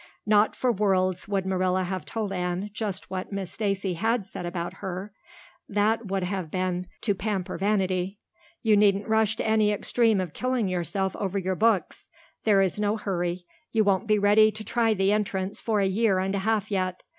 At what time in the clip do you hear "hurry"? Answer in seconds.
12.97-13.45